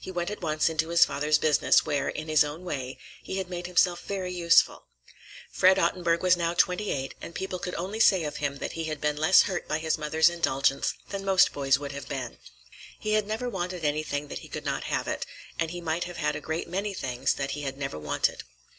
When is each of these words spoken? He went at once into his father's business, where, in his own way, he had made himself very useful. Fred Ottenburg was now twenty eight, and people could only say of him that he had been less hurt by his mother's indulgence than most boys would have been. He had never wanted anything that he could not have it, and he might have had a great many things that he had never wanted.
He 0.00 0.10
went 0.10 0.30
at 0.30 0.40
once 0.40 0.70
into 0.70 0.88
his 0.88 1.04
father's 1.04 1.36
business, 1.36 1.84
where, 1.84 2.08
in 2.08 2.28
his 2.28 2.42
own 2.42 2.64
way, 2.64 2.96
he 3.22 3.36
had 3.36 3.50
made 3.50 3.66
himself 3.66 4.00
very 4.02 4.32
useful. 4.32 4.86
Fred 5.52 5.78
Ottenburg 5.78 6.22
was 6.22 6.38
now 6.38 6.54
twenty 6.54 6.90
eight, 6.90 7.12
and 7.20 7.34
people 7.34 7.58
could 7.58 7.74
only 7.74 8.00
say 8.00 8.24
of 8.24 8.38
him 8.38 8.56
that 8.60 8.72
he 8.72 8.84
had 8.84 8.98
been 8.98 9.18
less 9.18 9.42
hurt 9.42 9.68
by 9.68 9.78
his 9.78 9.98
mother's 9.98 10.30
indulgence 10.30 10.94
than 11.10 11.22
most 11.22 11.52
boys 11.52 11.78
would 11.78 11.92
have 11.92 12.08
been. 12.08 12.38
He 12.98 13.12
had 13.12 13.26
never 13.26 13.46
wanted 13.46 13.84
anything 13.84 14.28
that 14.28 14.38
he 14.38 14.48
could 14.48 14.64
not 14.64 14.84
have 14.84 15.06
it, 15.06 15.26
and 15.60 15.70
he 15.70 15.82
might 15.82 16.04
have 16.04 16.16
had 16.16 16.34
a 16.34 16.40
great 16.40 16.66
many 16.66 16.94
things 16.94 17.34
that 17.34 17.50
he 17.50 17.60
had 17.64 17.76
never 17.76 17.98
wanted. 17.98 18.44